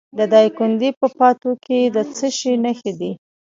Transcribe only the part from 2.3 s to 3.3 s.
شي نښې دي؟